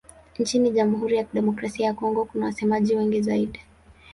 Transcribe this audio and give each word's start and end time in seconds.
Nchini 0.39 0.71
Jamhuri 0.71 1.15
ya 1.17 1.23
Kidemokrasia 1.23 1.85
ya 1.85 1.93
Kongo 1.93 2.25
kuna 2.25 2.45
wasemaji 2.45 2.95
wengi 2.95 3.21
zaidi. 3.21 3.59